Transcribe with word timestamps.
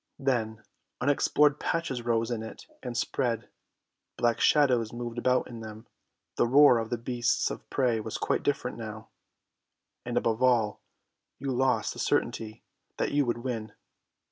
Then 0.17 0.63
unexplored 0.99 1.59
patches 1.59 1.99
arose 1.99 2.31
in 2.31 2.41
it 2.41 2.65
and 2.81 2.97
spread, 2.97 3.49
black 4.17 4.39
shadows 4.39 4.91
moved 4.91 5.19
about 5.19 5.45
in 5.47 5.59
them, 5.59 5.85
the 6.37 6.47
roar 6.47 6.79
of 6.79 6.89
the 6.89 6.97
beasts 6.97 7.51
of 7.51 7.69
prey 7.69 7.99
was 7.99 8.17
quite 8.17 8.41
different 8.41 8.77
now, 8.77 9.09
and 10.03 10.17
above 10.17 10.41
all, 10.41 10.81
you 11.37 11.51
lost 11.51 11.93
the 11.93 11.99
certainty 11.99 12.63
that 12.97 13.11
you 13.11 13.27
would 13.27 13.43
win. 13.43 13.73